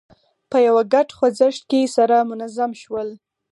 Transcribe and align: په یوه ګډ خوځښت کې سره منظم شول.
په 0.49 0.57
یوه 0.67 0.81
ګډ 0.93 1.07
خوځښت 1.17 1.61
کې 1.69 1.91
سره 1.95 2.27
منظم 2.29 2.71
شول. 2.81 3.09